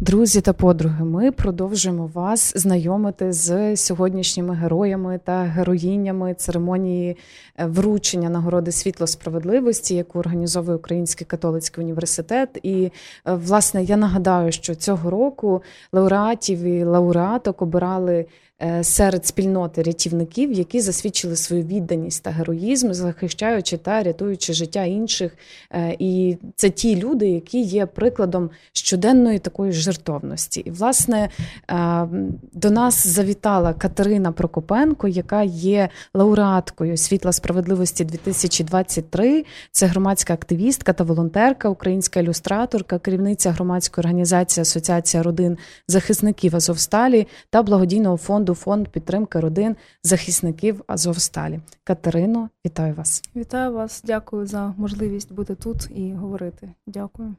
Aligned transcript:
Друзі 0.00 0.40
та 0.40 0.52
подруги, 0.52 1.04
ми 1.04 1.32
продовжуємо 1.32 2.10
вас 2.14 2.52
знайомити 2.56 3.32
з 3.32 3.76
сьогоднішніми 3.76 4.54
героями 4.54 5.20
та 5.24 5.42
героїнями 5.42 6.34
церемонії 6.34 7.16
е, 7.58 7.66
вручення 7.66 8.30
нагороди 8.30 8.72
світло 8.72 9.06
справедливості, 9.06 9.94
яку 9.94 10.18
організовує 10.18 10.76
Український 10.76 11.26
католицький 11.26 11.84
університет. 11.84 12.58
І 12.62 12.84
е, 12.84 12.90
власне 13.24 13.84
я 13.84 13.96
нагадаю, 13.96 14.52
що 14.52 14.74
цього 14.74 15.10
року 15.10 15.62
лауреатів 15.92 16.62
і 16.62 16.84
лауреаток 16.84 17.62
обирали 17.62 18.26
серед 18.82 19.26
спільноти 19.26 19.82
рятівників, 19.82 20.52
які 20.52 20.80
засвідчили 20.80 21.36
свою 21.36 21.62
відданість 21.62 22.22
та 22.22 22.30
героїзм, 22.30 22.92
захищаючи 22.92 23.76
та 23.76 24.02
рятуючи 24.02 24.52
життя 24.52 24.84
інших. 24.84 25.36
Е, 25.72 25.96
і 25.98 26.36
це 26.56 26.70
ті 26.70 26.96
люди, 26.96 27.28
які 27.28 27.60
є 27.62 27.86
прикладом 27.86 28.50
щоденної 28.72 29.38
такої 29.38 29.72
жертовності. 29.72 30.60
І, 30.60 30.70
власне, 30.70 31.28
е, 31.70 32.08
до 32.52 32.70
нас 32.70 33.06
завітала 33.06 33.72
Катерина 33.72 34.32
Прокопенко, 34.32 35.08
яка 35.08 35.42
є 35.42 35.88
лауреаткою 36.14 36.96
світла 36.96 37.32
справедливості 37.32 38.04
2023. 38.04 39.44
Це 39.72 39.86
громадська 39.86 40.34
активістка 40.34 40.92
та 40.92 41.04
волонтерка, 41.04 41.68
українська 41.68 42.20
ілюстраторка, 42.20 42.98
керівниця 42.98 43.50
громадської 43.50 44.02
організації 44.02 44.62
Асоціація 44.62 45.22
родин 45.22 45.58
захисників 45.88 46.56
Азовсталі 46.56 47.26
та 47.50 47.62
благодійного 47.62 48.16
фонду 48.16 48.49
фонду 48.54 48.70
фонд 48.70 48.88
підтримки 48.88 49.40
родин 49.40 49.76
захисників 50.02 50.84
Азовсталі. 50.86 51.60
Катерино, 51.84 52.48
вітаю 52.66 52.94
вас! 52.94 53.22
Вітаю 53.36 53.72
вас, 53.72 54.02
дякую 54.06 54.46
за 54.46 54.74
можливість 54.76 55.32
бути 55.32 55.54
тут 55.54 55.90
і 55.94 56.12
говорити. 56.12 56.68
Дякую. 56.86 57.34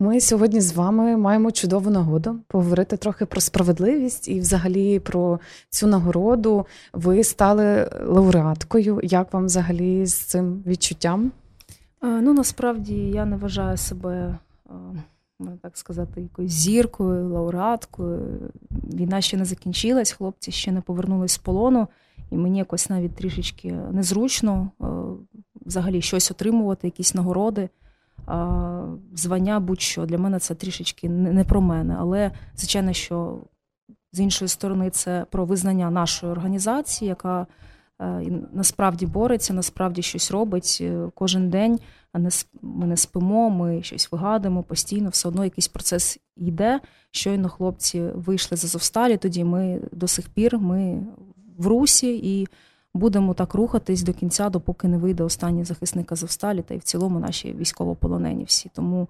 Ми 0.00 0.20
сьогодні 0.20 0.60
з 0.60 0.72
вами 0.72 1.16
маємо 1.16 1.50
чудову 1.50 1.90
нагоду 1.90 2.38
поговорити 2.48 2.96
трохи 2.96 3.26
про 3.26 3.40
справедливість 3.40 4.28
і, 4.28 4.40
взагалі, 4.40 4.98
про 4.98 5.40
цю 5.70 5.86
нагороду. 5.86 6.66
Ви 6.92 7.24
стали 7.24 7.90
лауреаткою. 8.06 9.00
Як 9.02 9.32
вам 9.32 9.46
взагалі 9.46 10.06
з 10.06 10.14
цим 10.14 10.62
відчуттям? 10.66 11.32
Ну 12.02 12.34
насправді 12.34 12.94
я 12.94 13.24
не 13.24 13.36
вважаю 13.36 13.76
себе 13.76 14.38
можна 15.38 15.56
так 15.56 15.78
сказати, 15.78 16.20
якоюсь 16.20 16.52
зіркою, 16.52 17.28
лауреаткою. 17.28 18.50
Війна 18.70 19.20
ще 19.20 19.36
не 19.36 19.44
закінчилась, 19.44 20.12
хлопці 20.12 20.52
ще 20.52 20.72
не 20.72 20.80
повернулись 20.80 21.32
з 21.32 21.38
полону, 21.38 21.88
і 22.30 22.36
мені 22.36 22.58
якось 22.58 22.90
навіть 22.90 23.14
трішечки 23.14 23.72
незручно 23.72 24.70
е, 24.80 24.84
взагалі 25.66 26.02
щось 26.02 26.30
отримувати, 26.30 26.86
якісь 26.86 27.14
нагороди. 27.14 27.68
Звання 29.14 29.60
будь-що 29.60 30.06
для 30.06 30.18
мене 30.18 30.38
це 30.38 30.54
трішечки 30.54 31.08
не 31.08 31.44
про 31.44 31.60
мене. 31.60 31.96
Але, 31.98 32.30
звичайно, 32.56 32.92
що 32.92 33.38
з 34.12 34.20
іншої 34.20 34.48
сторони, 34.48 34.90
це 34.90 35.26
про 35.30 35.44
визнання 35.44 35.90
нашої 35.90 36.32
організації, 36.32 37.08
яка 37.08 37.46
насправді 38.52 39.06
бореться, 39.06 39.54
насправді 39.54 40.02
щось 40.02 40.30
робить 40.30 40.78
е, 40.80 41.10
кожен 41.14 41.50
день 41.50 41.80
ми 42.62 42.86
не 42.86 42.96
спимо, 42.96 43.50
ми 43.50 43.82
щось 43.82 44.12
вигадуємо 44.12 44.62
постійно, 44.62 45.10
все 45.10 45.28
одно 45.28 45.44
якийсь 45.44 45.68
процес 45.68 46.18
йде. 46.36 46.80
Щойно 47.10 47.48
хлопці 47.48 48.00
вийшли 48.00 48.56
з 48.56 48.64
Азовсталі, 48.64 49.16
тоді 49.16 49.44
ми 49.44 49.80
до 49.92 50.08
сих 50.08 50.28
пір 50.28 50.58
ми 50.58 51.06
в 51.58 51.66
русі 51.66 52.16
і 52.16 52.48
будемо 52.94 53.34
так 53.34 53.54
рухатись 53.54 54.02
до 54.02 54.12
кінця, 54.12 54.48
допоки 54.48 54.88
не 54.88 54.98
вийде 54.98 55.22
останній 55.22 55.64
захисник 55.64 56.12
Азовсталі, 56.12 56.62
та 56.62 56.74
й 56.74 56.78
в 56.78 56.82
цілому 56.82 57.18
наші 57.18 57.52
військовополонені 57.52 58.44
всі. 58.44 58.70
Тому 58.74 59.08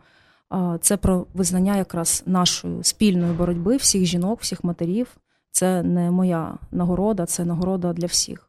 це 0.81 0.97
про 0.97 1.27
визнання 1.35 1.77
якраз 1.77 2.23
нашої 2.27 2.85
спільної 2.85 3.33
боротьби 3.33 3.77
всіх 3.77 4.05
жінок, 4.05 4.41
всіх 4.41 4.65
матерів. 4.65 5.17
Це 5.51 5.83
не 5.83 6.11
моя 6.11 6.59
нагорода, 6.71 7.27
це 7.27 7.45
нагорода 7.45 7.93
для 7.93 8.07
всіх. 8.07 8.48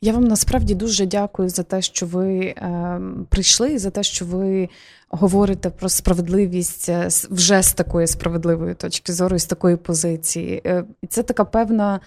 Я 0.00 0.12
вам 0.12 0.24
насправді 0.24 0.74
дуже 0.74 1.06
дякую 1.06 1.48
за 1.48 1.62
те, 1.62 1.82
що 1.82 2.06
ви 2.06 2.38
е, 2.40 3.00
прийшли, 3.28 3.78
за 3.78 3.90
те, 3.90 4.02
що 4.02 4.24
ви 4.24 4.68
говорите 5.08 5.70
про 5.70 5.88
справедливість 5.88 6.88
е, 6.88 7.08
вже 7.30 7.62
з 7.62 7.72
такої 7.72 8.06
справедливої 8.06 8.74
точки 8.74 9.12
зору, 9.12 9.38
з 9.38 9.46
такої 9.46 9.76
позиції. 9.76 10.62
Е, 10.66 10.84
і 11.02 11.06
це 11.06 11.22
така 11.22 11.44
певна 11.44 12.00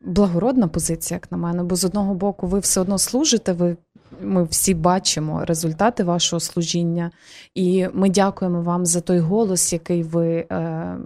благородна 0.00 0.68
позиція, 0.68 1.16
як 1.16 1.32
на 1.32 1.38
мене, 1.38 1.62
бо 1.62 1.76
з 1.76 1.84
одного 1.84 2.14
боку, 2.14 2.46
ви 2.46 2.58
все 2.58 2.80
одно 2.80 2.98
служите. 2.98 3.52
ви 3.52 3.76
ми 4.20 4.44
всі 4.44 4.74
бачимо 4.74 5.44
результати 5.44 6.04
вашого 6.04 6.40
служіння, 6.40 7.10
і 7.54 7.88
ми 7.94 8.10
дякуємо 8.10 8.62
вам 8.62 8.86
за 8.86 9.00
той 9.00 9.18
голос, 9.18 9.72
який 9.72 10.02
ви 10.02 10.46
е, 10.50 10.96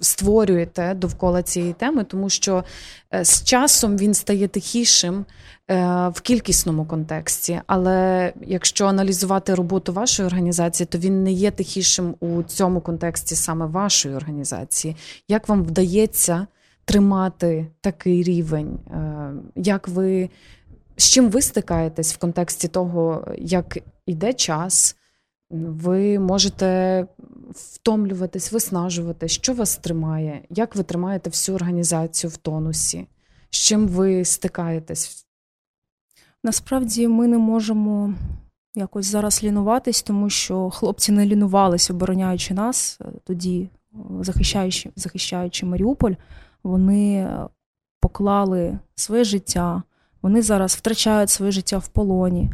створюєте 0.00 0.94
довкола 0.94 1.42
цієї 1.42 1.72
теми, 1.72 2.04
тому 2.04 2.30
що 2.30 2.64
е, 3.14 3.24
з 3.24 3.44
часом 3.44 3.96
він 3.96 4.14
стає 4.14 4.48
тихішим 4.48 5.24
е, 5.70 6.08
в 6.08 6.20
кількісному 6.20 6.84
контексті. 6.84 7.60
Але 7.66 8.32
якщо 8.46 8.86
аналізувати 8.86 9.54
роботу 9.54 9.92
вашої 9.92 10.26
організації, 10.26 10.86
то 10.86 10.98
він 10.98 11.22
не 11.24 11.32
є 11.32 11.50
тихішим 11.50 12.14
у 12.20 12.42
цьому 12.42 12.80
контексті 12.80 13.36
саме 13.36 13.66
вашої 13.66 14.14
організації. 14.14 14.96
Як 15.28 15.48
вам 15.48 15.64
вдається 15.64 16.46
тримати 16.84 17.66
такий 17.80 18.22
рівень? 18.22 18.78
Е, 18.90 19.32
як 19.56 19.88
ви 19.88 20.30
з 20.96 21.08
чим 21.08 21.30
ви 21.30 21.42
стикаєтесь 21.42 22.14
в 22.14 22.18
контексті 22.18 22.68
того, 22.68 23.26
як 23.38 23.78
іде 24.06 24.32
час? 24.32 24.96
Ви 25.50 26.18
можете 26.18 27.06
втомлюватись, 27.50 28.52
виснажувати, 28.52 29.28
що 29.28 29.54
вас 29.54 29.76
тримає, 29.76 30.42
як 30.50 30.76
ви 30.76 30.82
тримаєте 30.82 31.30
всю 31.30 31.56
організацію 31.56 32.30
в 32.30 32.36
тонусі, 32.36 33.06
з 33.50 33.56
чим 33.56 33.88
ви 33.88 34.24
стикаєтесь? 34.24 35.26
Насправді 36.44 37.08
ми 37.08 37.26
не 37.26 37.38
можемо 37.38 38.14
якось 38.74 39.06
зараз 39.06 39.44
лінуватись, 39.44 40.02
тому 40.02 40.30
що 40.30 40.70
хлопці 40.70 41.12
не 41.12 41.26
лінувались, 41.26 41.90
обороняючи 41.90 42.54
нас, 42.54 42.98
е, 43.00 43.04
тоді 43.24 43.68
захищаючи, 44.20 44.90
захищаючи 44.96 45.66
Маріуполь, 45.66 46.12
вони 46.62 47.36
поклали 48.00 48.78
своє 48.94 49.24
життя, 49.24 49.82
вони 50.22 50.42
зараз 50.42 50.74
втрачають 50.74 51.30
своє 51.30 51.52
життя 51.52 51.78
в 51.78 51.88
полоні. 51.88 52.50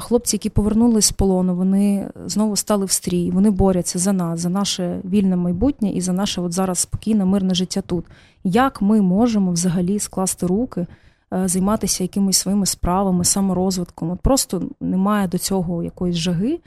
Хлопці, 0.00 0.36
які 0.36 0.50
повернулись 0.50 1.04
з 1.04 1.12
полону, 1.12 1.56
вони 1.56 2.10
знову 2.26 2.56
стали 2.56 2.84
в 2.84 2.90
стрій. 2.90 3.30
Вони 3.30 3.50
борються 3.50 3.98
за 3.98 4.12
нас, 4.12 4.40
за 4.40 4.48
наше 4.48 5.00
вільне 5.04 5.36
майбутнє 5.36 5.90
і 5.90 6.00
за 6.00 6.12
наше 6.12 6.40
от 6.40 6.52
зараз 6.52 6.78
спокійне, 6.78 7.24
мирне 7.24 7.54
життя 7.54 7.80
тут. 7.80 8.04
Як 8.44 8.82
ми 8.82 9.02
можемо 9.02 9.52
взагалі 9.52 9.98
скласти 9.98 10.46
руки, 10.46 10.86
е, 11.34 11.48
займатися 11.48 12.04
якимись 12.04 12.36
своїми 12.36 12.66
справами, 12.66 13.24
саморозвитком? 13.24 14.10
От 14.10 14.20
Просто 14.20 14.62
немає 14.80 15.28
до 15.28 15.38
цього 15.38 15.82
якоїсь 15.82 16.16
жаги. 16.16 16.58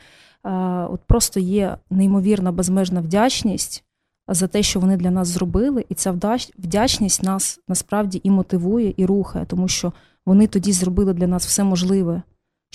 Е, 0.45 0.51
от 0.91 0.99
Просто 1.07 1.39
є 1.39 1.77
неймовірна 1.89 2.51
безмежна 2.51 3.01
вдячність 3.01 3.83
за 4.27 4.47
те, 4.47 4.63
що 4.63 4.79
вони 4.79 4.97
для 4.97 5.11
нас 5.11 5.27
зробили, 5.27 5.85
і 5.89 5.95
ця 5.95 6.39
вдячність 6.57 7.23
нас 7.23 7.59
насправді 7.67 8.21
і 8.23 8.29
мотивує, 8.29 8.93
і 8.97 9.05
рухає, 9.05 9.45
тому 9.45 9.67
що 9.67 9.93
вони 10.25 10.47
тоді 10.47 10.71
зробили 10.71 11.13
для 11.13 11.27
нас 11.27 11.45
все 11.45 11.63
можливе 11.63 12.21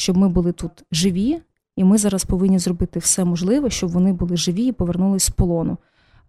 щоб 0.03 0.17
ми 0.17 0.29
були 0.29 0.53
тут 0.53 0.71
живі, 0.93 1.41
і 1.77 1.85
ми 1.85 1.99
зараз 1.99 2.25
повинні 2.25 2.59
зробити 2.59 2.99
все 2.99 3.25
можливе, 3.25 3.71
щоб 3.71 3.91
вони 3.91 4.13
були 4.13 4.37
живі 4.37 4.67
і 4.67 4.73
повернулись 4.73 5.23
з 5.23 5.31
полону. 5.31 5.79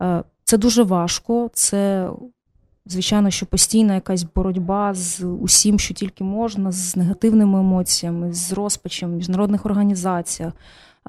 Е, 0.02 0.24
це 0.44 0.58
дуже 0.58 0.84
важко. 0.84 1.50
Це, 1.54 2.10
звичайно, 2.86 3.30
що 3.30 3.46
постійна 3.46 3.96
якась 3.96 4.26
боротьба 4.36 4.94
з 4.94 5.24
усім, 5.26 5.80
що 5.80 5.94
тільки 5.94 6.24
можна, 6.24 6.72
з 6.72 6.96
негативними 6.96 7.60
емоціями, 7.60 8.34
з 8.34 8.54
розпачем 8.54 9.12
в 9.12 9.14
міжнародних 9.14 9.66
організаціях, 9.66 10.54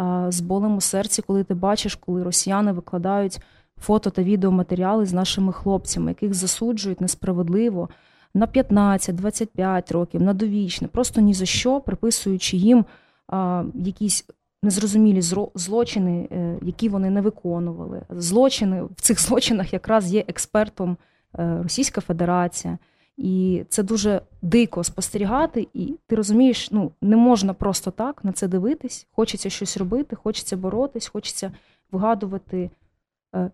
е, 0.00 0.26
з 0.28 0.40
болем 0.40 0.76
у 0.76 0.80
серці, 0.80 1.22
коли 1.22 1.44
ти 1.44 1.54
бачиш, 1.54 1.94
коли 1.94 2.22
росіяни 2.22 2.72
викладають 2.72 3.40
фото 3.80 4.10
та 4.10 4.22
відеоматеріали 4.22 5.06
з 5.06 5.12
нашими 5.12 5.52
хлопцями, 5.52 6.10
яких 6.10 6.34
засуджують 6.34 7.00
несправедливо 7.00 7.88
на 8.34 8.46
15-25 8.46 9.92
років, 9.92 10.22
на 10.22 10.34
довічне, 10.34 10.88
просто 10.88 11.20
ні 11.20 11.34
за 11.34 11.46
що, 11.46 11.80
приписуючи 11.80 12.56
їм 12.56 12.84
а, 13.28 13.64
якісь 13.74 14.26
незрозумілі 14.62 15.22
злочини, 15.54 16.28
е, 16.32 16.58
які 16.62 16.88
вони 16.88 17.10
не 17.10 17.20
виконували. 17.20 18.02
Злочини 18.10 18.82
в 18.82 19.00
цих 19.00 19.20
злочинах 19.20 19.72
якраз 19.72 20.12
є 20.12 20.24
експертом 20.28 20.96
е, 21.38 21.58
Російська 21.62 22.00
Федерація. 22.00 22.78
І 23.16 23.64
це 23.68 23.82
дуже 23.82 24.20
дико 24.42 24.84
спостерігати, 24.84 25.68
і 25.74 25.94
ти 26.06 26.16
розумієш, 26.16 26.70
ну 26.70 26.92
не 27.02 27.16
можна 27.16 27.54
просто 27.54 27.90
так 27.90 28.24
на 28.24 28.32
це 28.32 28.48
дивитись. 28.48 29.06
Хочеться 29.12 29.50
щось 29.50 29.76
робити, 29.76 30.16
хочеться 30.16 30.56
боротись, 30.56 31.08
хочеться 31.08 31.52
вигадувати 31.92 32.70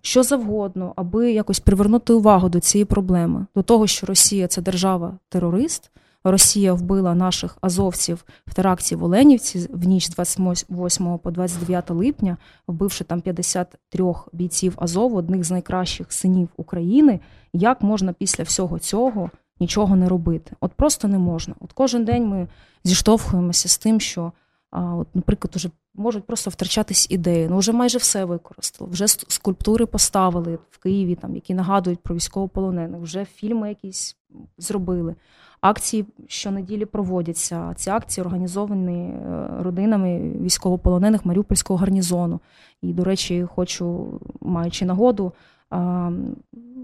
що 0.03 0.23
завгодно, 0.23 0.93
аби 0.97 1.33
якось 1.33 1.61
привернути 1.61 2.13
увагу 2.13 2.49
до 2.49 2.61
цієї 2.61 2.85
проблеми, 2.85 3.47
до 3.55 3.63
того, 3.63 3.87
що 3.87 4.07
Росія 4.07 4.47
це 4.47 4.63
держава-терорист, 4.63 5.91
Росія 6.25 6.73
вбила 6.73 7.15
наших 7.15 7.59
азовців 7.61 8.25
в 8.47 8.55
теракті 8.55 8.97
в 8.97 9.05
Оленівці 9.05 9.69
в 9.73 9.87
ніч 9.87 10.07
з 10.07 10.11
28 10.11 11.19
по 11.19 11.31
29 11.31 11.91
липня, 11.91 12.37
вбивши 12.67 13.05
там 13.05 13.21
53 13.21 14.15
бійців 14.33 14.75
Азову, 14.77 15.17
одних 15.17 15.45
з 15.45 15.51
найкращих 15.51 16.13
синів 16.13 16.49
України. 16.57 17.21
Як 17.53 17.83
можна 17.83 18.13
після 18.13 18.45
всього 18.45 18.79
цього 18.79 19.31
нічого 19.61 19.97
не 19.97 20.09
робити? 20.09 20.53
От 20.61 20.73
просто 20.73 21.09
не 21.09 21.19
можна. 21.19 21.55
От 21.61 21.73
кожен 21.73 22.05
день 22.05 22.27
ми 22.27 22.49
зіштовхуємося 22.85 23.69
з 23.69 23.79
тим, 23.79 24.01
що, 24.01 24.33
от, 24.73 25.09
наприклад, 25.15 25.53
уже 25.57 25.71
можуть 25.95 26.25
просто 26.25 26.51
втрачатись 26.51 27.07
ідеї. 27.11 27.49
Ну 27.49 27.59
вже 27.59 27.73
майже 27.73 27.99
все 27.99 28.25
використали. 28.25 28.91
Вже 28.91 29.09
скульптури 29.09 29.87
поставили 29.87 30.59
в 30.71 30.79
Києві, 30.79 31.15
там 31.15 31.35
які 31.35 31.55
нагадують 31.55 32.01
про 32.01 32.15
військовополонених, 32.15 33.01
вже 33.01 33.25
фільми 33.25 33.69
якісь 33.69 34.17
зробили. 34.59 35.15
Акції 35.61 36.07
щонеділі 36.27 36.85
проводяться. 36.85 37.75
Ці 37.77 37.91
акції 37.91 38.25
організовані 38.25 39.09
е, 39.09 39.49
родинами 39.59 40.33
військовополонених 40.41 41.25
Маріупольського 41.25 41.79
гарнізону. 41.79 42.41
І, 42.83 42.93
до 42.93 43.05
речі, 43.05 43.47
хочу, 43.55 44.21
маючи 44.41 44.85
нагоду, 44.85 45.33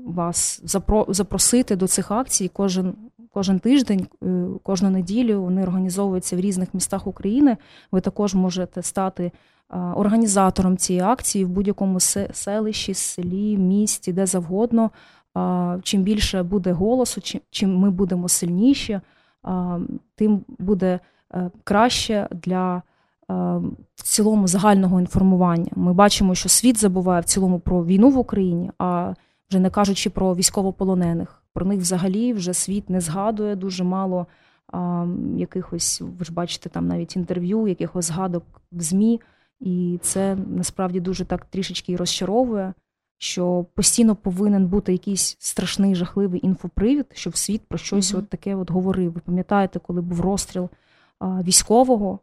вас 0.06 0.62
запросити 1.08 1.76
до 1.76 1.86
цих 1.86 2.10
акцій. 2.10 2.50
Кожен 2.52 2.94
кожен 3.36 3.58
тиждень, 3.58 4.06
е, 4.22 4.46
кожну 4.62 4.90
неділю 4.90 5.42
вони 5.42 5.62
організовуються 5.62 6.36
в 6.36 6.40
різних 6.40 6.74
містах 6.74 7.06
України. 7.06 7.56
Ви 7.92 8.00
також 8.00 8.34
можете 8.34 8.82
стати 8.82 9.32
організатором 9.94 10.76
цієї 10.76 11.04
акції 11.04 11.44
в 11.44 11.48
будь-якому 11.48 12.00
селищі, 12.32 12.94
селі, 12.94 13.56
місті, 13.56 14.12
де 14.12 14.26
завгодно 14.26 14.90
чим 15.82 16.02
більше 16.02 16.42
буде 16.42 16.72
голосу, 16.72 17.20
чим, 17.20 17.40
чим 17.50 17.76
ми 17.78 17.90
будемо 17.90 18.28
сильніші, 18.28 19.00
тим 20.14 20.44
буде 20.58 21.00
е, 21.34 21.50
краще 21.64 22.28
для 22.30 22.82
в 23.96 24.02
цілому 24.02 24.48
загального 24.48 25.00
інформування. 25.00 25.72
Ми 25.76 25.92
бачимо, 25.92 26.34
що 26.34 26.48
світ 26.48 26.78
забуває 26.78 27.20
в 27.20 27.24
цілому 27.24 27.60
про 27.60 27.84
війну 27.84 28.10
в 28.10 28.18
Україні, 28.18 28.70
а 28.78 29.14
вже 29.50 29.58
не 29.58 29.70
кажучи 29.70 30.10
про 30.10 30.34
військовополонених. 30.34 31.42
Про 31.56 31.66
них 31.66 31.80
взагалі 31.80 32.32
вже 32.32 32.54
світ 32.54 32.90
не 32.90 33.00
згадує 33.00 33.56
дуже 33.56 33.84
мало 33.84 34.26
а, 34.72 35.06
якихось, 35.36 36.00
ви 36.00 36.24
ж 36.24 36.32
бачите, 36.32 36.68
там 36.68 36.88
навіть 36.88 37.16
інтерв'ю, 37.16 37.68
якихось 37.68 38.04
згадок 38.04 38.44
в 38.72 38.80
ЗМІ, 38.80 39.20
і 39.60 39.98
це 40.02 40.36
насправді 40.46 41.00
дуже 41.00 41.24
так 41.24 41.44
трішечки 41.44 41.96
розчаровує 41.96 42.74
що 43.18 43.66
постійно 43.74 44.16
повинен 44.16 44.66
бути 44.66 44.92
якийсь 44.92 45.36
страшний 45.38 45.94
жахливий 45.94 46.46
інфопривід, 46.46 47.06
щоб 47.12 47.36
світ 47.36 47.62
про 47.68 47.78
щось 47.78 48.14
mm-hmm. 48.14 48.18
от 48.18 48.28
таке 48.28 48.54
от 48.54 48.70
говорив. 48.70 49.12
Ви 49.12 49.20
пам'ятаєте, 49.20 49.78
коли 49.78 50.00
був 50.00 50.20
розстріл 50.20 50.68
а, 51.18 51.42
військового, 51.42 52.18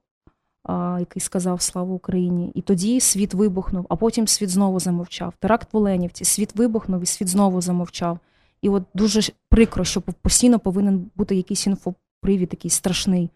а, 0.63 0.97
який 1.00 1.21
сказав 1.21 1.62
Слава 1.62 1.94
Україні, 1.94 2.51
і 2.56 2.62
тоді 2.62 3.00
світ 3.00 3.33
вибухнув, 3.33 3.85
а 3.89 3.95
потім 3.95 4.27
світ 4.27 4.50
знову 4.50 4.80
замовчав. 4.80 5.33
Теракт 5.39 5.74
в 5.74 5.77
Оленівці, 5.77 6.25
світ 6.25 6.56
вибухнув 6.56 7.03
і 7.03 7.06
світ 7.06 7.27
знову 7.27 7.62
замовчав. 7.62 8.19
І 8.63 8.69
от 8.69 8.83
дуже 8.94 9.21
прикро, 9.50 9.83
що 9.83 10.01
постійно 10.01 10.60
повинен 10.60 11.12
бути 11.15 11.36
якийсь 11.36 11.68
інфопривід, 11.68 12.50
якийсь 12.51 12.74
страшний. 12.74 13.30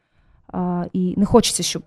А, 0.48 0.86
І 0.94 1.14
не 1.18 1.26
хочеться, 1.26 1.64
щоб 1.64 1.84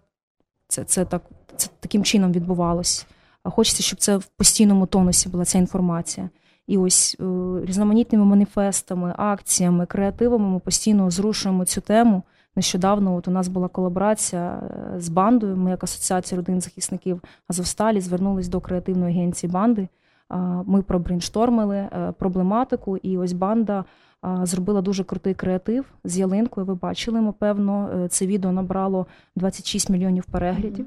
це 0.69 0.85
це 0.85 1.05
так 1.05 1.23
це 1.57 1.69
таким 1.81 2.05
чином 2.05 2.33
відбувалось. 2.33 3.07
А 3.43 3.51
Хочеться, 3.51 3.83
щоб 3.83 3.99
це 3.99 4.17
в 4.17 4.25
постійному 4.25 4.87
тонусі 4.87 5.29
була 5.29 5.45
ця 5.45 5.59
інформація. 5.59 6.31
І 6.67 6.79
ось 6.79 7.17
е, 7.21 7.25
різноманітними 7.65 8.25
маніфестами, 8.25 9.15
акціями, 9.19 9.87
креативами 9.87 10.49
ми 10.49 10.59
постійно 10.59 11.11
зрушуємо 11.11 11.65
цю 11.65 11.81
тему. 11.81 12.23
Нещодавно 12.57 13.17
от 13.17 13.29
у 13.29 13.31
нас 13.31 13.49
була 13.49 13.69
колаборація 13.69 14.63
е, 14.97 15.01
з 15.01 15.09
бандою. 15.09 15.57
Ми, 15.57 15.71
як 15.71 15.85
асоціація 15.85 16.37
родин 16.37 16.61
захисників 16.61 17.23
Азовсталі, 17.49 18.01
звернулись 18.01 18.49
до 18.49 18.61
креативної 18.61 19.15
агенції 19.15 19.53
банди. 19.53 19.89
Ми 20.67 20.83
пробрейнштормили 20.83 21.77
е, 21.77 22.13
проблематику, 22.19 22.97
і 22.97 23.19
ось 23.19 23.33
банда 23.33 23.85
зробила 24.43 24.83
дуже 24.83 25.05
крутий 25.05 25.35
креатив 25.35 25.85
з 26.05 26.19
ялинкою. 26.19 26.67
Ви 26.67 26.75
бачили, 26.75 27.21
напевно, 27.21 28.07
це 28.11 28.27
відео 28.27 28.53
набрало 28.53 29.07
26 29.37 29.91
мільйонів 29.91 30.25
переглядів. 30.25 30.87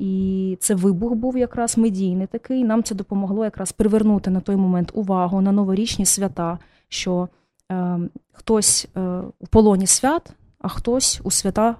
І 0.00 0.56
це 0.60 0.74
вибух 0.74 1.14
був 1.14 1.38
якраз 1.38 1.78
медійний 1.78 2.26
такий. 2.26 2.64
Нам 2.64 2.82
це 2.82 2.94
допомогло 2.94 3.44
якраз 3.44 3.72
привернути 3.72 4.30
на 4.30 4.40
той 4.40 4.56
момент 4.56 4.90
увагу 4.94 5.40
на 5.40 5.52
новорічні 5.52 6.06
свята, 6.06 6.58
що 6.88 7.28
е, 7.72 7.98
хтось 8.32 8.88
е, 8.96 9.00
в 9.40 9.48
полоні 9.50 9.86
свят, 9.86 10.32
а 10.58 10.68
хтось 10.68 11.20
у 11.24 11.30
свята 11.30 11.76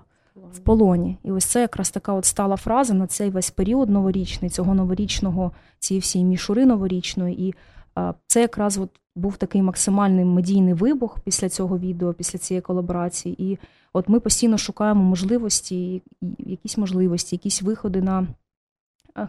в 0.53 0.59
полоні. 0.59 1.19
І 1.25 1.33
ось 1.33 1.45
це 1.45 1.61
якраз 1.61 1.91
така 1.91 2.13
от 2.13 2.25
стала 2.25 2.57
фраза 2.57 2.95
на 2.95 3.07
цей 3.07 3.31
весь 3.31 3.51
період 3.51 3.91
новорічний, 3.91 4.51
цього 4.51 4.75
новорічного, 4.75 5.53
цієї 5.79 6.01
всієї 6.01 6.31
мішури 6.31 6.67
новорічної. 6.67 7.49
І 7.49 7.55
е, 7.99 8.15
це 8.27 8.41
якраз 8.41 8.79
от 8.79 8.91
був 9.17 9.37
такий 9.37 9.63
максимальний 9.63 10.25
медійний 10.25 10.75
вибух 10.75 11.21
після 11.21 11.49
цього 11.49 11.79
відео, 11.79 12.13
після 12.13 12.39
цієї 12.39 12.61
колаборації. 12.61 13.53
І 13.53 13.59
От 13.93 14.09
ми 14.09 14.21
постійно 14.21 14.59
шукаємо 14.59 15.03
можливості, 15.03 16.03
якісь 16.39 16.79
можливості, 16.79 17.37
якісь 17.37 17.63
виходи 17.63 18.03
на 18.03 18.27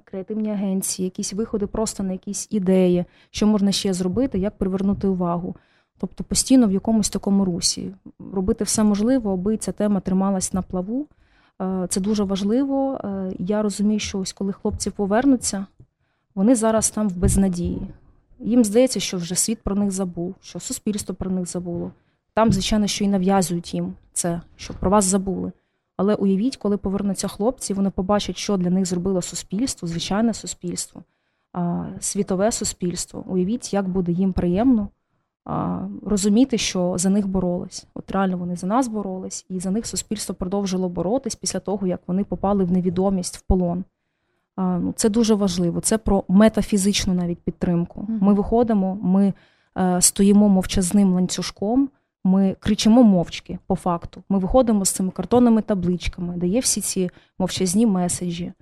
креативні 0.03 0.49
агенції, 0.51 1.05
якісь 1.05 1.33
виходи 1.33 1.67
просто 1.67 2.03
на 2.03 2.11
якісь 2.11 2.47
ідеї, 2.51 3.05
що 3.31 3.47
можна 3.47 3.71
ще 3.71 3.93
зробити, 3.93 4.39
як 4.39 4.57
привернути 4.57 5.07
увагу. 5.07 5.55
Тобто 6.01 6.23
постійно 6.23 6.67
в 6.67 6.71
якомусь 6.71 7.09
такому 7.09 7.45
русі. 7.45 7.93
Робити 8.33 8.63
все 8.63 8.83
можливо, 8.83 9.33
аби 9.33 9.57
ця 9.57 9.71
тема 9.71 9.99
трималась 9.99 10.53
на 10.53 10.61
плаву. 10.61 11.07
Це 11.89 12.01
дуже 12.01 12.23
важливо. 12.23 12.99
Я 13.39 13.61
розумію, 13.61 13.99
що 13.99 14.19
ось 14.19 14.33
коли 14.33 14.53
хлопці 14.53 14.89
повернуться, 14.89 15.65
вони 16.35 16.55
зараз 16.55 16.89
там 16.89 17.09
в 17.09 17.17
безнадії. 17.17 17.81
Їм 18.39 18.63
здається, 18.63 18.99
що 18.99 19.17
вже 19.17 19.35
світ 19.35 19.61
про 19.61 19.75
них 19.75 19.91
забув, 19.91 20.35
що 20.41 20.59
суспільство 20.59 21.15
про 21.15 21.31
них 21.31 21.45
забуло. 21.45 21.91
Там, 22.33 22.51
звичайно, 22.51 22.87
що 22.87 23.03
і 23.03 23.07
нав'язують 23.07 23.73
їм 23.73 23.93
це, 24.13 24.41
щоб 24.55 24.75
про 24.77 24.89
вас 24.89 25.05
забули. 25.05 25.51
Але 25.97 26.15
уявіть, 26.15 26.57
коли 26.57 26.77
повернуться 26.77 27.27
хлопці, 27.27 27.73
вони 27.73 27.89
побачать, 27.89 28.37
що 28.37 28.57
для 28.57 28.69
них 28.69 28.85
зробило 28.85 29.21
суспільство, 29.21 29.87
звичайне 29.87 30.33
суспільство, 30.33 31.03
світове 31.99 32.51
суспільство. 32.51 33.23
Уявіть, 33.27 33.73
як 33.73 33.89
буде 33.89 34.11
їм 34.11 34.33
приємно 34.33 34.89
розуміти, 36.05 36.57
що 36.57 36.93
за 36.97 37.09
них 37.09 37.27
боролись. 37.27 37.85
От 37.93 38.11
реально 38.11 38.37
вони 38.37 38.55
за 38.55 38.67
нас 38.67 38.87
боролись, 38.87 39.45
і 39.49 39.59
за 39.59 39.71
них 39.71 39.85
суспільство 39.85 40.35
продовжило 40.35 40.89
боротись 40.89 41.35
після 41.35 41.59
того, 41.59 41.87
як 41.87 42.01
вони 42.07 42.23
попали 42.23 42.63
в 42.63 42.71
невідомість 42.71 43.37
в 43.37 43.41
полон. 43.41 43.83
Ну, 44.57 44.93
Це 44.95 45.09
дуже 45.09 45.33
важливо. 45.35 45.79
Це 45.79 45.97
про 45.97 46.23
метафізичну 46.27 47.13
навіть 47.13 47.39
підтримку. 47.39 48.07
Ми 48.21 48.33
виходимо, 48.33 48.97
ми 49.01 49.33
е, 49.77 50.01
стоїмо 50.01 50.49
мовчазним 50.49 51.13
ланцюжком. 51.13 51.89
Ми 52.23 52.55
кричимо 52.59 53.03
мовчки 53.03 53.59
по 53.67 53.75
факту. 53.75 54.23
Ми 54.29 54.39
виходимо 54.39 54.85
з 54.85 54.91
цими 54.91 55.11
картонними 55.11 55.61
табличками, 55.61 56.33
де 56.37 56.47
є 56.47 56.59
всі 56.59 56.81
ці 56.81 57.09
мовчазні 57.39 57.85
меседжі. 57.85 58.53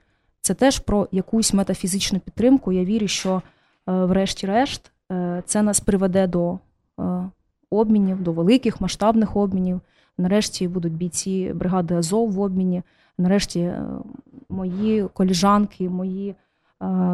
Це 0.42 0.54
теж 0.54 0.80
про 0.80 1.08
якусь 1.12 1.54
метафізичну 1.54 2.20
підтримку. 2.20 2.72
Я 2.72 2.84
вірю, 2.84 3.08
що, 3.08 3.36
е, 3.36 3.42
врешті-решт, 3.88 4.92
е, 5.12 5.44
це 5.46 5.62
нас 5.62 5.80
приведе 5.80 6.28
до 6.28 6.60
обмінів, 7.70 8.24
до 8.24 8.32
великих 8.32 8.82
масштабних 8.82 9.36
обмінів. 9.36 9.82
Нарешті 10.18 10.68
будуть 10.68 10.94
бійці 10.94 11.54
бригади 11.56 11.96
Азов 11.96 12.32
в 12.32 12.40
обміні. 12.40 12.84
Нарешті 13.18 13.72
мої 14.50 15.08
коліжанки, 15.14 15.90
мої 15.90 16.36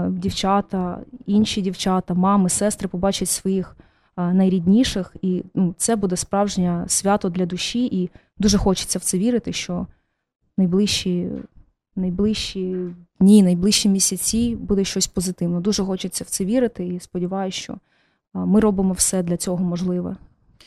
дівчата, 0.09 0.99
інші 1.25 1.61
дівчата, 1.61 2.13
мами, 2.13 2.49
сестри 2.49 2.87
побачать 2.87 3.29
своїх 3.29 3.75
найрідніших, 4.17 5.15
і 5.21 5.43
ну, 5.53 5.73
це 5.77 5.95
буде 5.95 6.15
справжнє 6.15 6.85
свято 6.87 7.29
для 7.29 7.45
душі, 7.45 7.85
і 7.85 8.09
дуже 8.37 8.57
хочеться 8.57 8.99
в 8.99 9.01
це 9.01 9.17
вірити, 9.17 9.53
що 9.53 9.87
найближчі 10.57 11.29
найближчі 11.95 12.75
дні, 13.19 13.43
найближчі 13.43 13.89
місяці 13.89 14.55
буде 14.55 14.83
щось 14.83 15.07
позитивне. 15.07 15.59
Дуже 15.59 15.83
хочеться 15.83 16.23
в 16.23 16.27
це 16.27 16.45
вірити 16.45 16.87
і 16.87 16.99
сподіваюся, 16.99 17.57
що 17.57 17.77
ми 18.35 18.59
робимо 18.59 18.93
все 18.93 19.23
для 19.23 19.37
цього 19.37 19.63
можливе. 19.63 20.15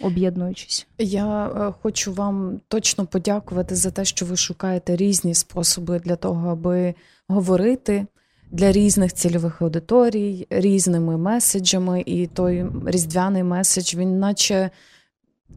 Об'єднуючись, 0.00 0.86
я 0.98 1.46
е, 1.46 1.72
хочу 1.82 2.12
вам 2.12 2.60
точно 2.68 3.06
подякувати 3.06 3.74
за 3.74 3.90
те, 3.90 4.04
що 4.04 4.26
ви 4.26 4.36
шукаєте 4.36 4.96
різні 4.96 5.34
способи 5.34 5.98
для 5.98 6.16
того, 6.16 6.48
аби 6.48 6.94
говорити 7.28 8.06
для 8.50 8.72
різних 8.72 9.12
цільових 9.12 9.62
аудиторій, 9.62 10.46
різними 10.50 11.16
меседжами, 11.16 12.02
і 12.06 12.26
той 12.26 12.66
різдвяний 12.86 13.42
меседж, 13.42 13.94
він 13.94 14.18
наче 14.18 14.70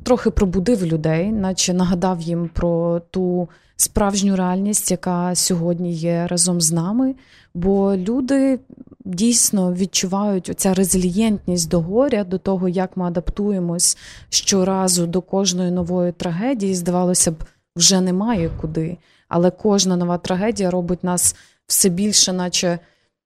трохи 0.04 0.30
пробудив 0.30 0.86
людей, 0.86 1.32
наче 1.32 1.74
нагадав 1.74 2.22
їм 2.22 2.50
про 2.54 3.02
ту 3.12 3.50
справжню 3.76 4.36
реальність, 4.36 4.92
яка 4.92 5.36
сьогодні 5.36 5.94
є 5.94 6.28
разом 6.28 6.62
з 6.62 6.72
нами. 6.72 7.16
Бо 7.54 7.96
люди 7.96 8.60
дійсно 9.06 9.74
відчувають 9.74 10.50
оця 10.50 10.74
резилієнтність 10.74 11.70
до 11.70 11.82
горя, 11.82 12.24
до 12.24 12.38
того, 12.38 12.70
як 12.70 12.98
ми 12.98 13.06
адаптуємось 13.06 13.98
щоразу 14.30 15.08
до 15.08 15.22
кожної 15.22 15.72
нової 15.72 16.12
трагедії. 16.12 16.76
Здавалося 16.76 17.32
б, 17.32 17.44
вже 17.76 18.02
немає 18.02 18.52
куди. 18.62 18.98
Але 19.28 19.52
кожна 19.52 19.96
нова 19.96 20.18
трагедія 20.18 20.72
робить 20.72 21.04
нас 21.04 21.36
все 21.68 21.90
більше, 21.90 22.34
наче 22.34 22.80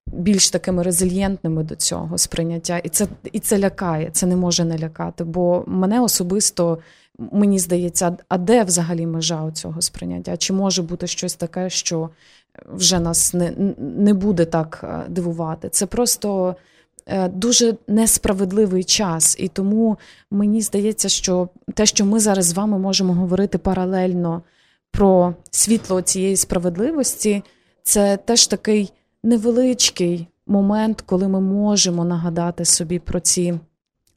більш 0.08 0.50
такими 0.50 0.84
резильєнтними 0.84 1.64
до 1.64 1.76
цього 1.76 2.18
сприйняття. 2.18 2.78
І 2.78 2.90
це 2.90 3.08
і 3.32 3.40
це 3.40 3.60
лякає, 3.60 4.10
це 4.12 4.26
не 4.26 4.36
може 4.36 4.66
не 4.66 4.80
лякати. 4.80 5.24
Бо 5.24 5.64
мене 5.68 6.02
особисто 6.02 6.78
мені 7.18 7.60
здається, 7.60 8.18
а 8.30 8.38
де 8.38 8.64
взагалі 8.64 9.06
межа 9.06 9.52
цього 9.52 9.82
сприйняття? 9.82 10.38
Чи 10.38 10.54
може 10.54 10.82
бути 10.82 11.08
щось 11.08 11.36
таке, 11.36 11.70
що 11.70 12.10
вже 12.66 13.00
нас 13.00 13.34
не, 13.34 13.54
не 13.78 14.14
буде 14.14 14.46
так 14.46 14.82
е, 14.84 15.10
дивувати? 15.10 15.70
Це 15.70 15.86
просто. 15.86 16.56
Е, 17.08 17.28
дуже 17.28 17.76
несправедливий 17.88 18.84
час, 18.84 19.36
і 19.40 19.48
тому 19.48 19.98
мені 20.32 20.62
здається, 20.62 21.10
що 21.10 21.50
те, 21.74 21.86
що 21.86 22.06
ми 22.06 22.20
зараз 22.20 22.46
з 22.46 22.54
вами 22.54 22.80
можемо 22.80 23.14
говорити 23.14 23.58
паралельно 23.58 24.42
про 24.92 25.34
світло 25.52 26.02
цієї 26.02 26.36
справедливості, 26.36 27.44
це 27.84 28.18
теж 28.18 28.48
такий 28.48 28.94
невеличкий 29.26 30.28
момент, 30.48 31.04
коли 31.06 31.28
ми 31.28 31.42
можемо 31.42 32.06
нагадати 32.06 32.66
собі 32.66 33.00
про 33.00 33.20
ці 33.20 33.60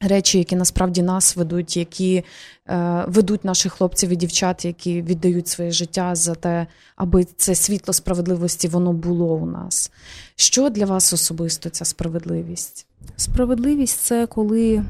речі, 0.01 0.37
які 0.37 0.55
насправді 0.55 1.01
нас 1.01 1.35
ведуть, 1.35 1.77
які 1.77 2.23
е, 2.69 3.05
ведуть 3.07 3.45
наших 3.45 3.73
хлопців 3.73 4.09
і 4.09 4.15
дівчат, 4.15 4.65
які 4.65 5.01
віддають 5.01 5.47
своє 5.47 5.71
життя 5.71 6.15
за 6.15 6.35
те, 6.35 6.67
аби 6.95 7.23
це 7.23 7.55
світло 7.55 7.93
справедливості 7.93 8.67
воно 8.67 8.93
було 8.93 9.35
у 9.35 9.45
нас. 9.45 9.91
Що 10.35 10.69
для 10.69 10.85
вас 10.85 11.13
особисто 11.13 11.69
ця 11.69 11.85
справедливість? 11.85 12.87
Справедливість 13.15 13.99
це 13.99 14.27
коли 14.27 14.83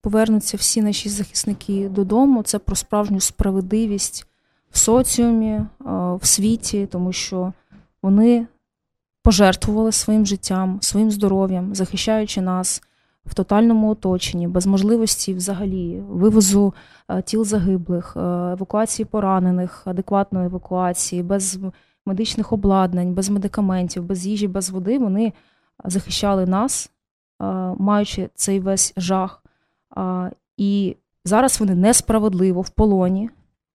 повернуться 0.00 0.56
всі 0.56 0.82
наші 0.82 1.08
захисники 1.08 1.88
додому. 1.88 2.42
Це 2.42 2.58
про 2.58 2.76
справжню 2.76 3.20
справедливість 3.20 4.26
в 4.70 4.78
соціумі, 4.78 5.52
е, 5.52 5.66
в 6.20 6.20
світі, 6.22 6.88
тому 6.90 7.12
що 7.12 7.52
вони 8.02 8.46
пожертвували 9.26 9.92
своїм 9.92 10.26
життям, 10.26 10.78
своїм 10.82 11.10
здоров'ям, 11.10 11.74
захищаючи 11.74 12.40
нас 12.40 12.82
в 13.24 13.34
тотальному 13.34 13.90
оточенні, 13.90 14.48
без 14.48 14.66
можливості 14.66 15.34
взагалі 15.34 16.02
вивозу 16.08 16.74
е, 17.08 17.22
тіл 17.22 17.44
загиблих, 17.44 18.16
е, 18.16 18.20
евакуації 18.20 19.06
поранених, 19.06 19.82
адекватної 19.86 20.46
евакуації, 20.46 21.22
без 21.22 21.58
медичних 22.06 22.52
обладнань, 22.52 23.14
без 23.14 23.28
медикаментів, 23.28 24.04
без 24.04 24.26
їжі, 24.26 24.48
без 24.48 24.70
води. 24.70 24.98
Вони 24.98 25.32
захищали 25.84 26.46
нас, 26.46 26.90
е, 27.42 27.44
маючи 27.78 28.30
цей 28.34 28.60
весь 28.60 28.92
жах. 28.96 29.42
І 30.56 30.96
зараз 31.24 31.60
вони 31.60 31.74
несправедливо 31.74 32.60
в 32.60 32.68
полоні, 32.68 33.30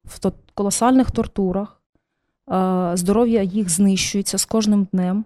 в 0.06 0.32
колосальних 0.54 1.12
тортурах. 1.12 1.82
Здоров'я 2.94 3.42
їх 3.42 3.70
знищується 3.70 4.38
з 4.38 4.46
кожним 4.46 4.88
днем. 4.92 5.26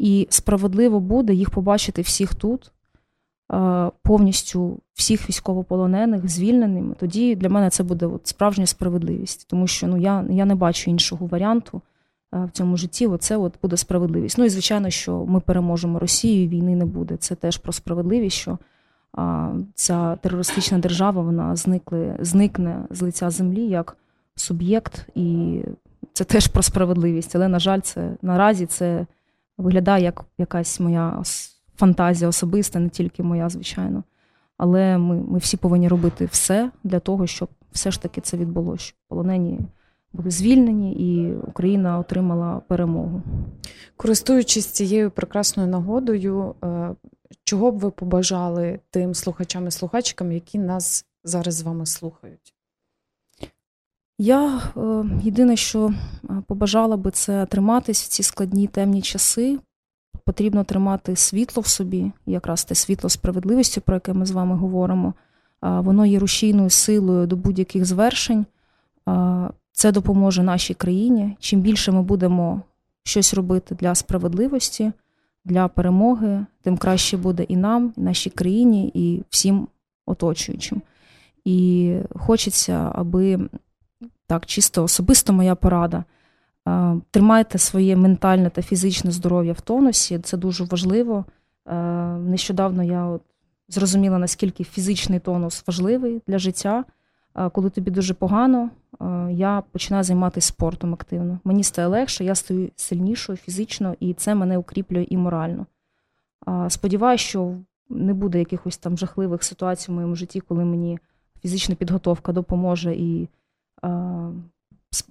І 0.00 0.26
справедливо 0.30 1.00
буде 1.00 1.34
їх 1.34 1.50
побачити 1.50 2.02
всіх 2.02 2.34
тут, 2.34 2.72
повністю 4.02 4.78
всіх 4.94 5.28
військовополонених, 5.28 6.28
звільненими. 6.28 6.94
Тоді 7.00 7.36
для 7.36 7.48
мене 7.48 7.70
це 7.70 7.82
буде 7.82 8.06
от 8.06 8.26
справжня 8.26 8.66
справедливість, 8.66 9.48
тому 9.48 9.66
що 9.66 9.86
ну, 9.86 9.96
я 9.96 10.24
я 10.30 10.44
не 10.44 10.54
бачу 10.54 10.90
іншого 10.90 11.26
варіанту 11.26 11.80
в 12.32 12.50
цьому 12.52 12.76
житті. 12.76 13.06
Оце 13.06 13.36
от 13.36 13.54
буде 13.62 13.76
справедливість. 13.76 14.38
Ну 14.38 14.44
і 14.44 14.48
звичайно, 14.48 14.90
що 14.90 15.24
ми 15.28 15.40
переможемо 15.40 15.98
Росію, 15.98 16.48
війни 16.48 16.76
не 16.76 16.84
буде. 16.84 17.16
Це 17.16 17.34
теж 17.34 17.56
про 17.56 17.72
справедливість, 17.72 18.36
що 18.36 18.58
ця 19.74 20.16
терористична 20.16 20.78
держава 20.78 21.22
вона 21.22 21.56
зникли, 21.56 22.16
зникне 22.20 22.84
з 22.90 23.02
лиця 23.02 23.30
землі 23.30 23.68
як 23.68 23.96
суб'єкт, 24.34 25.08
і 25.14 25.60
це 26.12 26.24
теж 26.24 26.46
про 26.46 26.62
справедливість. 26.62 27.36
Але, 27.36 27.48
на 27.48 27.58
жаль, 27.58 27.80
це 27.80 28.10
наразі 28.22 28.66
це 28.66 29.06
виглядає 29.60 30.04
як 30.04 30.24
якась 30.38 30.80
моя 30.80 31.22
фантазія 31.76 32.28
особиста, 32.28 32.78
не 32.78 32.88
тільки 32.88 33.22
моя, 33.22 33.48
звичайно. 33.48 34.04
Але 34.56 34.98
ми 34.98 35.16
ми 35.16 35.38
всі 35.38 35.56
повинні 35.56 35.88
робити 35.88 36.28
все 36.32 36.70
для 36.84 37.00
того, 37.00 37.26
щоб 37.26 37.48
все 37.72 37.90
ж 37.90 38.02
таки 38.02 38.20
це 38.20 38.36
відбулося. 38.36 38.84
Щоб 38.84 38.96
полонені 39.08 39.60
були 40.12 40.30
звільнені, 40.30 40.92
і 40.92 41.34
Україна 41.34 41.98
отримала 41.98 42.60
перемогу. 42.68 43.22
Користуючись 43.96 44.66
цією 44.66 45.10
прекрасною 45.10 45.68
нагодою, 45.68 46.54
е, 46.64 46.94
чого 47.44 47.72
б 47.72 47.78
ви 47.78 47.90
побажали 47.90 48.80
тим 48.90 49.14
слухачам 49.14 49.66
і 49.66 49.70
слухачкам, 49.70 50.32
які 50.32 50.58
нас 50.58 51.06
зараз 51.24 51.54
з 51.54 51.62
вами 51.62 51.86
слухають? 51.86 52.54
Я 54.22 54.62
е, 54.76 54.80
єдине, 55.22 55.56
що 55.56 55.88
е, 55.88 55.94
побажала 56.46 56.96
би, 56.96 57.10
це 57.10 57.46
триматись 57.46 58.02
в 58.02 58.08
ці 58.08 58.22
складні 58.22 58.66
темні 58.66 59.02
часи. 59.02 59.58
Потрібно 60.24 60.64
тримати 60.64 61.16
світло 61.16 61.60
в 61.60 61.66
собі, 61.66 62.12
якраз 62.26 62.64
те 62.64 62.74
світло 62.74 63.10
справедливості, 63.10 63.80
про 63.80 63.96
яке 63.96 64.12
ми 64.12 64.26
з 64.26 64.30
вами 64.30 64.56
говоримо. 64.56 65.14
Воно 65.62 66.06
є 66.06 66.18
рушійною 66.18 66.70
силою 66.70 67.26
до 67.26 67.36
будь-яких 67.36 67.84
звершень. 67.84 68.46
Це 69.72 69.92
допоможе 69.92 70.42
нашій 70.42 70.74
країні. 70.74 71.36
Чим 71.40 71.60
більше 71.60 71.92
ми 71.92 72.02
будемо 72.02 72.62
щось 73.04 73.34
робити 73.34 73.74
для 73.74 73.94
справедливості, 73.94 74.92
для 75.44 75.68
перемоги, 75.68 76.46
тим 76.62 76.76
краще 76.76 77.16
буде 77.16 77.42
і 77.42 77.56
нам, 77.56 77.92
і 77.96 78.00
нашій 78.00 78.30
країні, 78.30 78.90
і 78.94 79.22
всім 79.30 79.68
оточуючим. 80.06 80.82
І 81.44 81.94
хочеться, 82.14 82.92
аби 82.94 83.48
так, 84.30 84.46
чисто 84.46 84.84
особисто 84.84 85.32
моя 85.32 85.54
порада. 85.54 86.04
Тримайте 87.10 87.58
своє 87.58 87.96
ментальне 87.96 88.50
та 88.50 88.62
фізичне 88.62 89.10
здоров'я 89.10 89.52
в 89.52 89.60
тонусі, 89.60 90.18
це 90.18 90.36
дуже 90.36 90.64
важливо. 90.64 91.24
Нещодавно 92.18 92.82
я 92.84 93.06
от 93.06 93.22
зрозуміла, 93.68 94.18
наскільки 94.18 94.64
фізичний 94.64 95.18
тонус 95.18 95.64
важливий 95.66 96.22
для 96.26 96.38
життя. 96.38 96.84
Коли 97.52 97.70
тобі 97.70 97.90
дуже 97.90 98.14
погано, 98.14 98.70
я 99.30 99.62
починаю 99.72 100.04
займатися 100.04 100.48
спортом 100.48 100.94
активно. 100.94 101.38
Мені 101.44 101.64
стає 101.64 101.88
легше, 101.88 102.24
я 102.24 102.34
стаю 102.34 102.70
сильнішою 102.76 103.38
фізично, 103.38 103.94
і 104.00 104.14
це 104.14 104.34
мене 104.34 104.58
укріплює 104.58 105.06
і 105.10 105.16
морально. 105.16 105.66
Сподіваюся, 106.68 107.24
що 107.24 107.54
не 107.88 108.14
буде 108.14 108.38
якихось 108.38 108.76
там 108.76 108.98
жахливих 108.98 109.44
ситуацій 109.44 109.92
в 109.92 109.94
моєму 109.94 110.14
житті, 110.14 110.40
коли 110.40 110.64
мені 110.64 110.98
фізична 111.42 111.74
підготовка 111.74 112.32
допоможе 112.32 112.94
і 112.94 113.28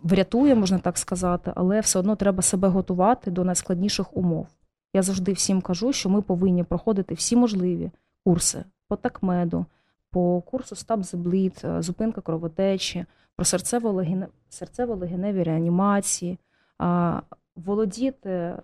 врятує, 0.03 0.55
можна 0.55 0.79
так 0.79 0.97
сказати, 0.97 1.53
але 1.55 1.79
все 1.79 1.99
одно 1.99 2.15
треба 2.15 2.41
себе 2.41 2.67
готувати 2.67 3.31
до 3.31 3.43
найскладніших 3.43 4.17
умов. 4.17 4.47
Я 4.93 5.01
завжди 5.01 5.33
всім 5.33 5.61
кажу, 5.61 5.93
що 5.93 6.09
ми 6.09 6.21
повинні 6.21 6.63
проходити 6.63 7.13
всі 7.13 7.35
можливі 7.35 7.91
курси 8.25 8.63
по 8.87 8.95
такмеду, 8.95 9.65
по 10.11 10.41
курсу 10.41 10.75
the 10.75 11.81
зупинка 11.81 12.21
кровотечі, 12.21 13.05
про 13.35 13.43
серцево-легеневі 13.43 15.43
реанімації, 15.43 16.39
володіти 17.55 18.55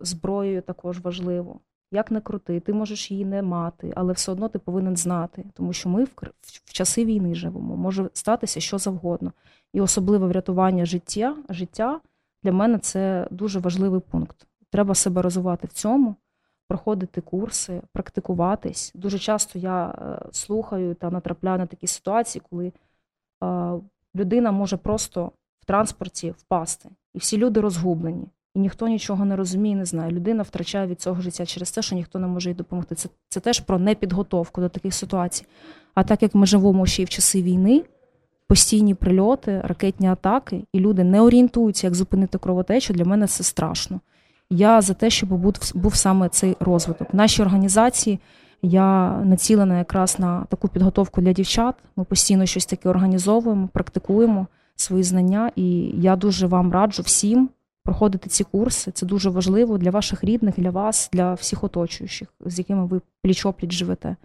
зброєю 0.00 0.62
також 0.62 1.00
важливо. 1.00 1.60
Як 1.94 2.10
не 2.10 2.20
крути, 2.20 2.60
ти 2.60 2.72
можеш 2.72 3.10
її 3.10 3.24
не 3.24 3.42
мати, 3.42 3.92
але 3.96 4.12
все 4.12 4.32
одно 4.32 4.48
ти 4.48 4.58
повинен 4.58 4.96
знати, 4.96 5.44
тому 5.54 5.72
що 5.72 5.88
ми 5.88 6.04
в, 6.04 6.10
в 6.42 6.72
часи 6.72 7.04
війни 7.04 7.34
живемо, 7.34 7.76
може 7.76 8.10
статися 8.12 8.60
що 8.60 8.78
завгодно. 8.78 9.32
І 9.72 9.80
особливе 9.80 10.26
врятування 10.26 10.84
життя 10.84 11.36
життя 11.48 12.00
для 12.42 12.52
мене 12.52 12.78
це 12.78 13.28
дуже 13.30 13.58
важливий 13.58 14.00
пункт. 14.00 14.46
Треба 14.70 14.94
себе 14.94 15.22
розвивати 15.22 15.66
в 15.66 15.72
цьому, 15.72 16.16
проходити 16.68 17.20
курси, 17.20 17.82
практикуватись. 17.92 18.92
Дуже 18.94 19.18
часто 19.18 19.58
я 19.58 19.86
е, 19.88 20.28
слухаю 20.32 20.94
та 20.94 21.10
натрапляю 21.10 21.58
на 21.58 21.66
такі 21.66 21.86
ситуації, 21.86 22.42
коли 22.50 22.66
е, 22.66 22.72
людина 24.16 24.52
може 24.52 24.76
просто 24.76 25.32
в 25.60 25.64
транспорті 25.64 26.30
впасти, 26.30 26.88
і 27.14 27.18
всі 27.18 27.38
люди 27.38 27.60
розгублені 27.60 28.26
і 28.54 28.58
ніхто 28.58 28.88
нічого 28.88 29.24
не 29.24 29.36
розуміє, 29.36 29.76
не 29.76 29.84
знає. 29.84 30.12
Людина 30.12 30.42
втрачає 30.42 30.86
від 30.86 31.00
цього 31.00 31.20
життя 31.20 31.46
через 31.46 31.70
те, 31.70 31.82
що 31.82 31.94
ніхто 31.94 32.18
не 32.18 32.26
може 32.26 32.50
їй 32.50 32.54
допомогти. 32.54 32.94
Це 32.94 33.08
це 33.28 33.40
теж 33.40 33.60
про 33.60 33.78
непідготовку 33.78 34.60
до 34.60 34.68
таких 34.68 34.94
ситуацій. 34.94 35.46
А 35.94 36.04
так 36.04 36.22
як 36.22 36.34
ми 36.34 36.46
живемо 36.46 36.86
ще 36.86 37.02
й 37.02 37.04
в 37.04 37.08
часи 37.08 37.42
війни, 37.42 37.82
постійні 38.48 38.94
прильоти, 38.94 39.60
ракетні 39.64 40.08
атаки, 40.08 40.64
і 40.72 40.80
люди 40.80 41.04
не 41.04 41.20
орієнтуються, 41.20 41.86
як 41.86 41.94
зупинити 41.94 42.38
кровотечу, 42.38 42.92
для 42.92 43.04
мене 43.04 43.26
це 43.26 43.44
страшно. 43.44 44.00
Я 44.50 44.80
за 44.80 44.94
те, 44.94 45.10
щоб 45.10 45.28
був, 45.28 45.54
був 45.74 45.94
саме 45.94 46.28
цей 46.28 46.56
розвиток. 46.60 47.14
Нашій 47.14 47.42
організації 47.42 48.18
Я 48.62 49.20
націлена 49.24 49.78
якраз 49.78 50.18
на 50.18 50.44
таку 50.44 50.68
підготовку 50.68 51.20
для 51.20 51.32
дівчат. 51.32 51.74
Ми 51.96 52.04
постійно 52.04 52.46
щось 52.46 52.66
таке 52.66 52.88
організовуємо, 52.88 53.68
практикуємо 53.72 54.46
свої 54.76 55.02
знання, 55.02 55.50
і 55.56 55.66
я 56.00 56.16
дуже 56.16 56.46
вам 56.46 56.72
раджу 56.72 57.02
всім 57.02 57.48
проходити 57.84 58.30
ці 58.30 58.44
курси. 58.44 58.90
Це 58.90 59.06
дуже 59.06 59.30
важливо 59.30 59.78
для 59.78 59.90
ваших 59.90 60.24
рідних, 60.24 60.54
для 60.56 60.70
вас, 60.70 61.10
для 61.12 61.34
всіх 61.34 61.64
оточуючих, 61.64 62.28
з 62.40 62.58
якими 62.58 62.86
ви 62.86 63.00
пліч-опліч 63.24 63.70
живете 63.70 64.16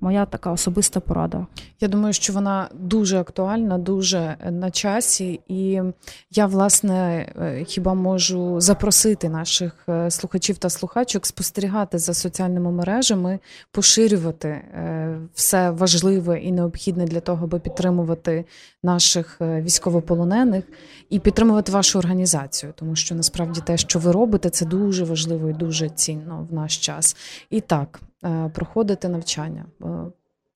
моя 0.00 0.26
така 0.26 0.52
особиста 0.52 1.00
порада. 1.00 1.46
Я 1.80 1.88
думаю, 1.88 2.12
що 2.12 2.32
вона 2.32 2.68
дуже 2.74 3.20
актуальна, 3.20 3.78
дуже 3.78 4.36
на 4.50 4.70
часі, 4.70 5.40
і 5.48 5.82
я 6.30 6.46
власне 6.46 7.26
е, 7.40 7.64
хіба 7.64 7.94
можу 7.94 8.60
запросити 8.60 9.28
наших 9.28 9.72
е, 9.88 10.10
слухачів 10.10 10.58
та 10.58 10.70
слухачок 10.70 11.26
спостерігати 11.26 11.98
за 11.98 12.14
соціальними 12.14 12.72
мережами, 12.72 13.38
поширювати 13.72 14.48
е, 14.48 15.18
все 15.34 15.70
важливе 15.70 16.40
і 16.40 16.52
необхідне 16.52 17.04
для 17.04 17.20
того, 17.20 17.44
аби 17.44 17.58
підтримувати 17.58 18.44
наших 18.82 19.36
військовополонених 19.40 20.64
і 21.10 21.18
підтримувати 21.18 21.72
вашу 21.72 21.98
організацію, 21.98 22.72
тому 22.76 22.96
що 22.96 23.14
насправді 23.14 23.60
те, 23.60 23.76
що 23.76 23.98
ви 23.98 24.12
робите, 24.12 24.50
це 24.50 24.66
дуже 24.66 25.04
важливо 25.04 25.50
і 25.50 25.52
дуже 25.52 25.88
цінно 25.88 26.46
в 26.50 26.54
наш 26.54 26.78
час. 26.78 27.16
І 27.50 27.60
так. 27.60 28.00
Е, 28.24 28.50
проходити 28.54 29.08
навчання. 29.08 29.64
Е, 29.82 29.86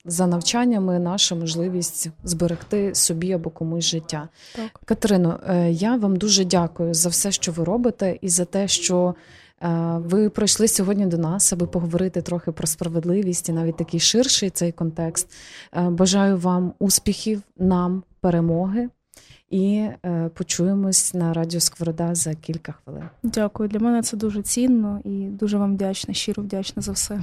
за 0.04 0.26
навчаннями 0.26 0.98
наша 0.98 1.34
можливість 1.34 2.10
зберегти 2.24 2.94
собі 2.94 3.32
або 3.32 3.50
комусь 3.50 3.84
життя. 3.84 4.28
Так. 4.56 4.80
Катерино, 4.84 5.40
е, 5.48 5.70
я 5.70 5.96
вам 5.96 6.16
дуже 6.16 6.44
дякую 6.44 6.94
за 6.94 7.08
все, 7.08 7.32
що 7.32 7.52
ви 7.52 7.64
робите, 7.64 8.18
і 8.20 8.28
за 8.28 8.44
те, 8.44 8.68
що 8.68 9.14
ви 9.94 10.30
прийшли 10.30 10.68
сьогодні 10.68 11.06
до 11.06 11.18
нас, 11.18 11.52
аби 11.52 11.66
поговорити 11.66 12.22
трохи 12.22 12.52
про 12.52 12.66
справедливість 12.66 13.48
і 13.48 13.52
навіть 13.52 13.76
такий 13.76 14.00
ширший 14.00 14.50
цей 14.50 14.72
контекст. 14.72 15.32
Бажаю 15.88 16.38
вам 16.38 16.72
успіхів, 16.78 17.42
нам 17.56 18.02
перемоги. 18.20 18.88
І 19.50 19.86
почуємось 20.34 21.14
на 21.14 21.32
радіо 21.32 21.60
Скворода 21.60 22.14
за 22.14 22.34
кілька 22.34 22.72
хвилин. 22.72 23.04
Дякую. 23.22 23.68
Для 23.68 23.78
мене 23.78 24.02
це 24.02 24.16
дуже 24.16 24.42
цінно 24.42 25.00
і 25.04 25.10
дуже 25.10 25.58
вам 25.58 25.74
вдячна, 25.74 26.14
щиро 26.14 26.42
вдячна 26.42 26.82
за 26.82 26.92
все. 26.92 27.20